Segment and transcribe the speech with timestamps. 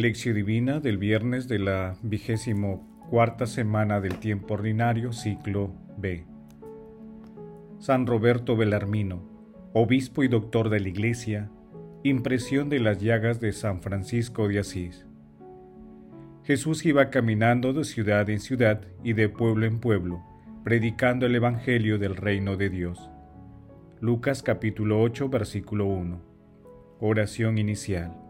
[0.00, 6.24] Lección Divina del viernes de la vigésimo cuarta semana del tiempo ordinario, ciclo B.
[7.80, 9.22] San Roberto Belarmino,
[9.74, 11.50] obispo y doctor de la Iglesia,
[12.02, 15.04] impresión de las llagas de San Francisco de Asís.
[16.44, 20.22] Jesús iba caminando de ciudad en ciudad y de pueblo en pueblo,
[20.64, 23.10] predicando el Evangelio del reino de Dios.
[24.00, 26.22] Lucas capítulo 8 versículo 1.
[27.00, 28.29] Oración inicial.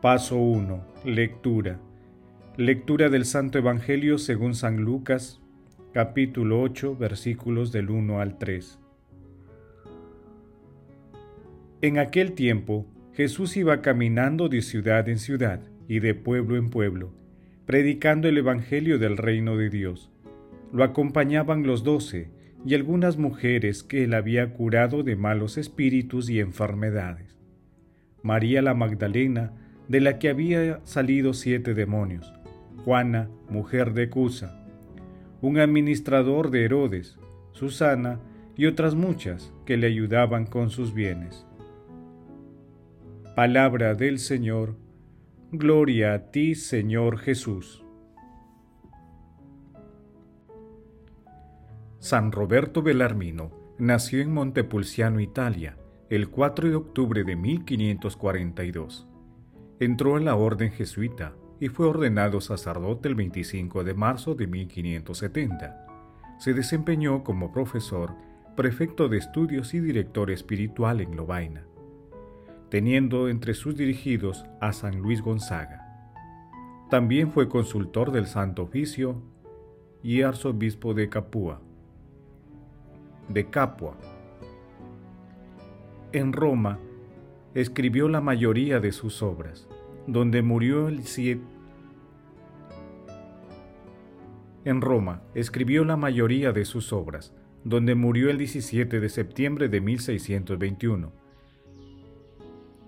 [0.00, 0.82] Paso 1.
[1.04, 1.78] Lectura.
[2.56, 5.42] Lectura del Santo Evangelio según San Lucas,
[5.92, 8.78] capítulo 8, versículos del 1 al 3.
[11.82, 17.12] En aquel tiempo, Jesús iba caminando de ciudad en ciudad y de pueblo en pueblo,
[17.66, 20.10] predicando el Evangelio del reino de Dios.
[20.72, 22.30] Lo acompañaban los doce
[22.64, 27.38] y algunas mujeres que él había curado de malos espíritus y enfermedades.
[28.22, 29.52] María la Magdalena,
[29.90, 32.32] de la que había salido siete demonios,
[32.84, 34.64] Juana, mujer de Cusa,
[35.40, 37.18] un administrador de Herodes,
[37.50, 38.20] Susana
[38.56, 41.44] y otras muchas que le ayudaban con sus bienes.
[43.34, 44.76] Palabra del Señor,
[45.50, 47.84] gloria a ti Señor Jesús.
[51.98, 55.76] San Roberto Bellarmino nació en Montepulciano, Italia,
[56.10, 59.09] el 4 de octubre de 1542
[59.80, 65.86] entró en la orden jesuita y fue ordenado sacerdote el 25 de marzo de 1570.
[66.38, 68.14] Se desempeñó como profesor,
[68.56, 71.64] prefecto de estudios y director espiritual en Lovaina,
[72.68, 75.86] teniendo entre sus dirigidos a San Luis Gonzaga.
[76.90, 79.22] También fue consultor del Santo Oficio
[80.02, 81.62] y arzobispo de Capua.
[83.28, 83.96] De Capua.
[86.12, 86.78] En Roma,
[87.54, 89.68] escribió la mayoría de sus obras,
[90.12, 91.40] donde murió el 7
[94.64, 97.32] en Roma, escribió la mayoría de sus obras,
[97.64, 101.12] donde murió el 17 de septiembre de 1621.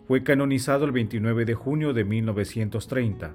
[0.07, 3.35] Fue canonizado el 29 de junio de 1930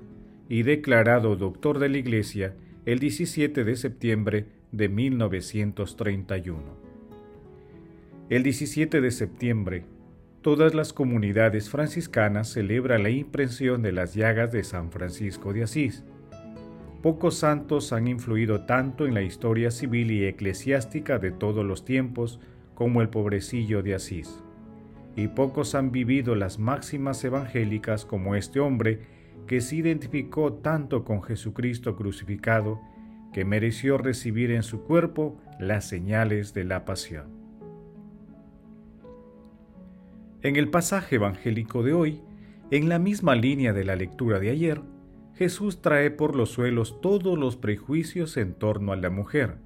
[0.50, 2.56] y declarado doctor de la Iglesia
[2.86, 6.88] el 17 de septiembre de 1931.
[8.30, 9.86] El 17 de septiembre
[10.42, 16.04] todas las comunidades franciscanas celebran la impresión de las llagas de San Francisco de Asís.
[17.02, 22.40] Pocos santos han influido tanto en la historia civil y eclesiástica de todos los tiempos
[22.74, 24.44] como el pobrecillo de Asís.
[25.16, 29.00] Y pocos han vivido las máximas evangélicas como este hombre
[29.48, 32.80] que se identificó tanto con Jesucristo crucificado
[33.34, 37.37] que mereció recibir en su cuerpo las señales de la pasión.
[40.48, 42.22] En el pasaje evangélico de hoy,
[42.72, 44.80] en la misma línea de la lectura de ayer,
[45.34, 49.58] Jesús trae por los suelos todos los prejuicios en torno a la mujer,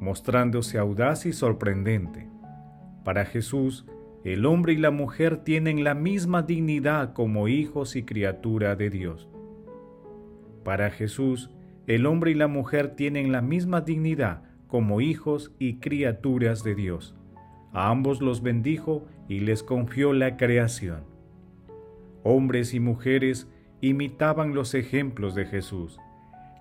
[0.00, 2.28] mostrándose audaz y sorprendente.
[3.04, 3.86] Para Jesús,
[4.24, 9.28] el hombre y la mujer tienen la misma dignidad como hijos y criatura de Dios.
[10.64, 11.48] Para Jesús,
[11.86, 17.14] el hombre y la mujer tienen la misma dignidad como hijos y criaturas de Dios.
[17.72, 21.04] A ambos los bendijo y les confió la creación.
[22.24, 23.48] Hombres y mujeres
[23.80, 25.98] imitaban los ejemplos de Jesús.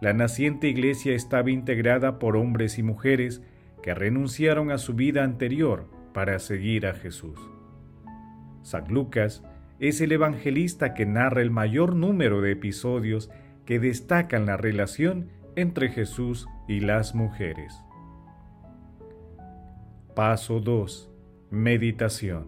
[0.01, 3.42] La naciente iglesia estaba integrada por hombres y mujeres
[3.81, 7.39] que renunciaron a su vida anterior para seguir a Jesús.
[8.62, 9.44] San Lucas
[9.80, 13.30] es el evangelista que narra el mayor número de episodios
[13.65, 17.83] que destacan la relación entre Jesús y las mujeres.
[20.18, 21.12] Paso 2.
[21.52, 22.48] Meditación.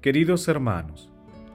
[0.00, 1.12] Queridos hermanos,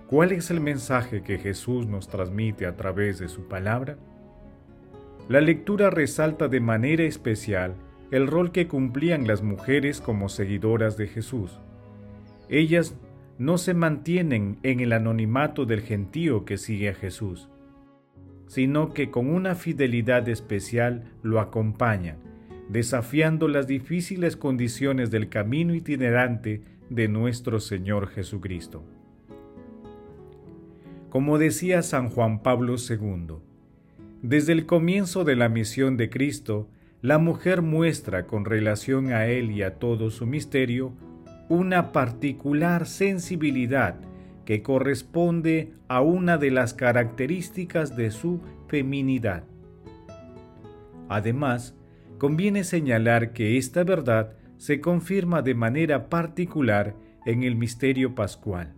[0.07, 3.97] ¿cuál es el mensaje que Jesús nos transmite a través de su palabra?
[5.27, 7.75] La lectura resalta de manera especial
[8.09, 11.59] el rol que cumplían las mujeres como seguidoras de Jesús.
[12.47, 12.95] Ellas
[13.37, 17.49] no se mantienen en el anonimato del gentío que sigue a Jesús,
[18.47, 22.26] sino que con una fidelidad especial lo acompañan
[22.69, 28.83] desafiando las difíciles condiciones del camino itinerante de nuestro Señor Jesucristo.
[31.09, 33.37] Como decía San Juan Pablo II,
[34.21, 36.69] desde el comienzo de la misión de Cristo,
[37.01, 40.93] la mujer muestra con relación a Él y a todo su misterio
[41.49, 43.95] una particular sensibilidad
[44.43, 49.43] que corresponde a una de las características de su feminidad.
[51.09, 51.76] Además,
[52.17, 58.73] conviene señalar que esta verdad se confirma de manera particular en el misterio pascual,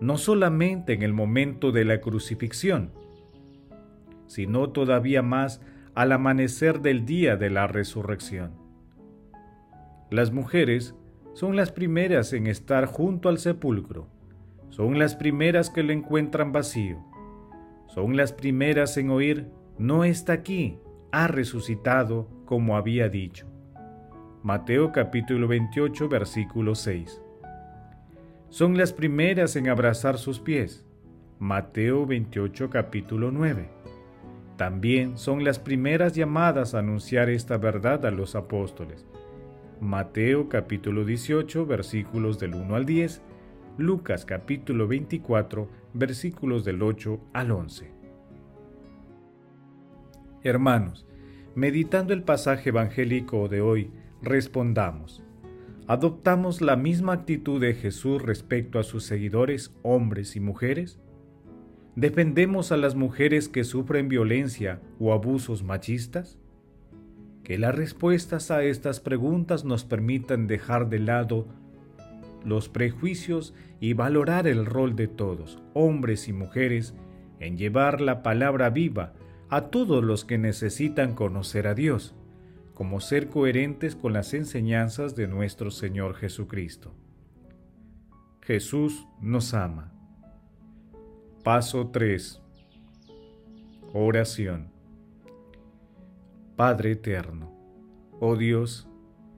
[0.00, 2.92] no solamente en el momento de la crucifixión,
[4.26, 5.60] sino todavía más
[5.94, 8.52] al amanecer del día de la resurrección.
[10.10, 10.94] Las mujeres
[11.34, 14.08] son las primeras en estar junto al sepulcro,
[14.70, 17.04] son las primeras que lo encuentran vacío,
[17.88, 19.48] son las primeras en oír,
[19.78, 20.78] no está aquí,
[21.12, 23.46] ha resucitado como había dicho.
[24.42, 27.20] Mateo capítulo 28 versículo 6.
[28.48, 30.86] Son las primeras en abrazar sus pies.
[31.38, 33.68] Mateo 28 capítulo 9.
[34.56, 39.06] También son las primeras llamadas a anunciar esta verdad a los apóstoles.
[39.80, 43.20] Mateo capítulo 18 versículos del 1 al 10,
[43.76, 47.90] Lucas capítulo 24 versículos del 8 al 11.
[50.42, 51.06] Hermanos,
[51.56, 55.24] meditando el pasaje evangélico de hoy, respondamos.
[55.88, 61.00] ¿Adoptamos la misma actitud de Jesús respecto a sus seguidores, hombres y mujeres?
[61.94, 66.38] ¿Defendemos a las mujeres que sufren violencia o abusos machistas?
[67.42, 71.48] Que las respuestas a estas preguntas nos permitan dejar de lado
[72.44, 76.94] los prejuicios y valorar el rol de todos, hombres y mujeres,
[77.40, 79.14] en llevar la palabra viva
[79.48, 82.14] a todos los que necesitan conocer a Dios,
[82.74, 86.94] como ser coherentes con las enseñanzas de nuestro Señor Jesucristo.
[88.42, 89.92] Jesús nos ama.
[91.44, 92.42] Paso 3.
[93.92, 94.72] Oración.
[96.56, 97.52] Padre eterno,
[98.18, 98.88] oh Dios,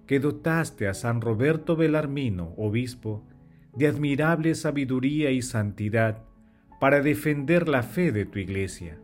[0.06, 3.26] que dotaste a San Roberto Belarmino, obispo,
[3.74, 6.22] de admirable sabiduría y santidad
[6.80, 8.98] para defender la fe de tu iglesia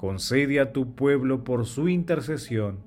[0.00, 2.78] concede a tu pueblo por su intercesión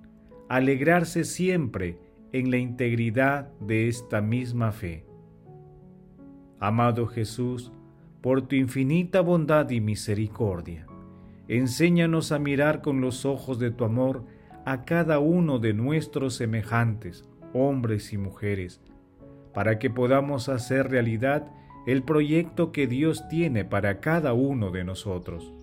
[0.49, 1.99] alegrarse siempre
[2.31, 5.05] en la integridad de esta misma fe.
[6.59, 7.71] Amado Jesús,
[8.19, 10.87] por tu infinita bondad y misericordia,
[11.47, 14.25] enséñanos a mirar con los ojos de tu amor
[14.65, 18.81] a cada uno de nuestros semejantes, hombres y mujeres,
[19.53, 21.45] para que podamos hacer realidad
[21.85, 25.53] el proyecto que Dios tiene para cada uno de nosotros.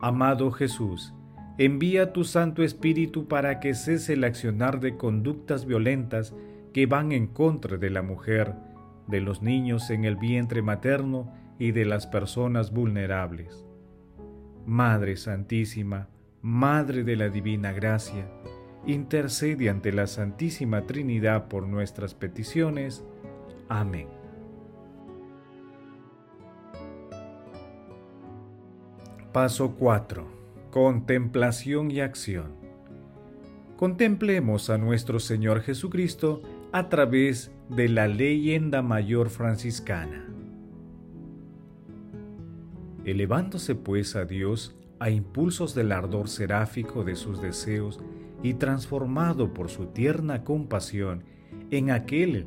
[0.00, 1.12] Amado Jesús,
[1.58, 6.34] envía tu Santo Espíritu para que cese el accionar de conductas violentas
[6.72, 8.54] que van en contra de la mujer,
[9.08, 13.66] de los niños en el vientre materno y de las personas vulnerables.
[14.66, 16.08] Madre Santísima,
[16.42, 18.30] Madre de la Divina Gracia,
[18.86, 23.04] intercede ante la Santísima Trinidad por nuestras peticiones.
[23.68, 24.17] Amén.
[29.32, 30.26] Paso 4.
[30.70, 32.52] Contemplación y acción.
[33.76, 36.40] Contemplemos a nuestro Señor Jesucristo
[36.72, 40.26] a través de la leyenda mayor franciscana.
[43.04, 48.00] Elevándose pues a Dios a impulsos del ardor seráfico de sus deseos
[48.42, 51.24] y transformado por su tierna compasión
[51.70, 52.46] en aquel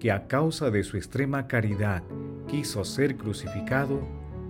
[0.00, 2.02] que a causa de su extrema caridad
[2.48, 4.00] quiso ser crucificado,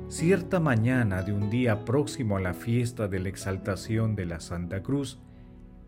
[0.08, 4.80] Cierta mañana de un día próximo a la fiesta de la exaltación de la Santa
[4.80, 5.18] Cruz,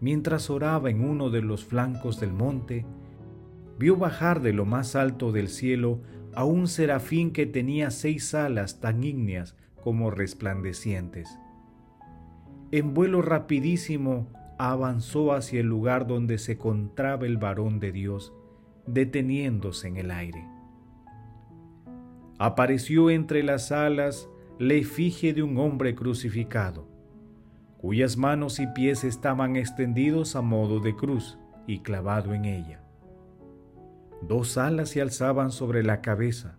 [0.01, 2.85] mientras oraba en uno de los flancos del monte,
[3.79, 6.01] vio bajar de lo más alto del cielo
[6.35, 11.39] a un serafín que tenía seis alas tan ígneas como resplandecientes.
[12.73, 18.33] En vuelo rapidísimo avanzó hacia el lugar donde se encontraba el varón de Dios,
[18.85, 20.58] deteniéndose en el aire
[22.39, 24.29] apareció entre las alas
[24.59, 26.89] la efigie de un hombre crucificado,
[27.79, 32.83] cuyas manos y pies estaban extendidos a modo de cruz y clavado en ella.
[34.23, 36.59] Dos alas se alzaban sobre la cabeza,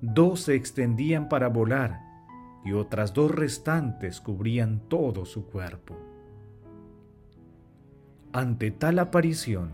[0.00, 2.00] dos se extendían para volar
[2.64, 5.96] y otras dos restantes cubrían todo su cuerpo.
[8.32, 9.70] Ante tal aparición,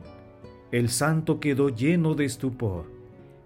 [0.71, 3.02] el santo quedó lleno de estupor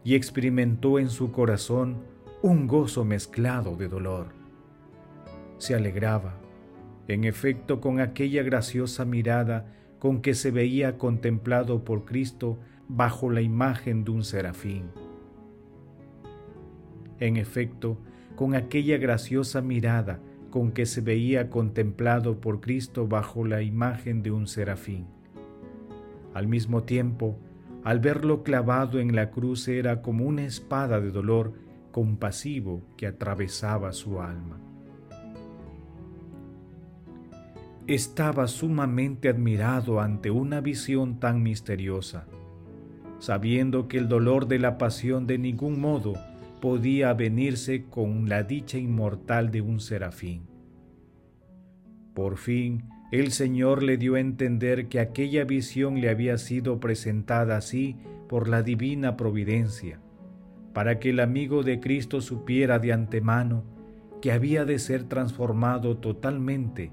[0.07, 1.97] y experimentó en su corazón
[2.41, 4.29] un gozo mezclado de dolor.
[5.59, 6.39] Se alegraba,
[7.09, 9.67] En efecto, con aquella graciosa mirada
[9.99, 14.85] con que se veía contemplado por Cristo bajo la imagen de un serafín.
[17.19, 17.99] En efecto,
[18.37, 20.21] con aquella graciosa mirada
[20.51, 25.07] con que se veía contemplado por Cristo bajo la imagen de un serafín.
[26.33, 27.41] Al mismo tiempo,
[27.87, 31.53] al verlo clavado en la cruz era como una espada de dolor
[31.93, 34.59] compasivo que atravesaba su alma.
[37.87, 42.27] Estaba sumamente admirado ante una visión tan misteriosa,
[43.21, 46.15] sabiendo que el dolor de la pasión de ningún modo
[46.61, 50.49] podía venirse con la dicha inmortal de un serafín.
[52.15, 52.83] Por fin,
[53.13, 57.97] el Señor le dio a entender que aquella visión le había sido presentada así
[58.29, 60.01] por la divina providencia,
[60.73, 63.65] para que el amigo de Cristo supiera de antemano
[64.21, 66.91] que había de ser transformado totalmente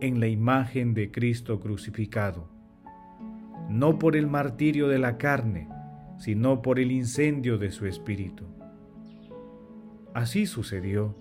[0.00, 2.48] en la imagen de Cristo crucificado,
[3.68, 5.68] no por el martirio de la carne,
[6.18, 8.44] sino por el incendio de su espíritu.
[10.14, 11.14] Así sucedió,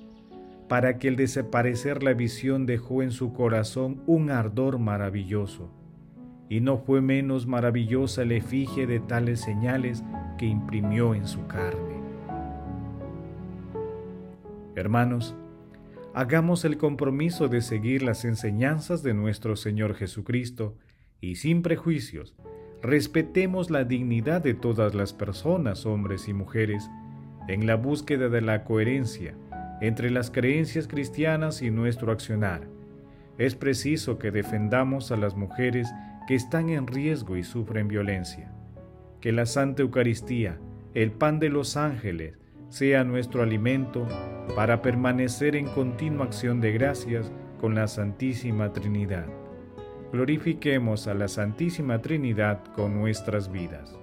[0.69, 5.71] para que el desaparecer la visión dejó en su corazón un ardor maravilloso,
[6.47, 10.03] y no fue menos maravillosa la efigie de tales señales
[10.37, 11.99] que imprimió en su carne.
[14.75, 15.35] Hermanos,
[16.13, 20.77] hagamos el compromiso de seguir las enseñanzas de nuestro Señor Jesucristo
[21.19, 22.35] y sin prejuicios,
[22.83, 26.87] respetemos la dignidad de todas las personas, hombres y mujeres,
[27.47, 29.33] en la búsqueda de la coherencia
[29.81, 32.67] entre las creencias cristianas y nuestro accionar.
[33.37, 35.89] Es preciso que defendamos a las mujeres
[36.27, 38.51] que están en riesgo y sufren violencia.
[39.21, 40.59] Que la Santa Eucaristía,
[40.93, 42.37] el pan de los ángeles,
[42.69, 44.05] sea nuestro alimento
[44.55, 49.25] para permanecer en continua acción de gracias con la Santísima Trinidad.
[50.11, 53.97] Glorifiquemos a la Santísima Trinidad con nuestras vidas.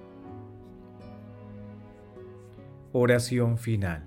[2.93, 4.06] Oración final.